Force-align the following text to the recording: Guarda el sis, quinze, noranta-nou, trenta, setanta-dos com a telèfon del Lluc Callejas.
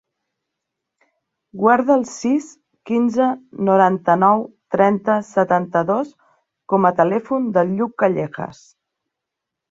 Guarda 1.63 1.95
el 1.97 2.05
sis, 2.11 2.45
quinze, 2.89 3.27
noranta-nou, 3.67 4.41
trenta, 4.75 5.17
setanta-dos 5.27 6.09
com 6.73 6.89
a 6.89 6.93
telèfon 7.01 7.45
del 7.59 7.75
Lluc 7.75 7.95
Callejas. 8.05 8.63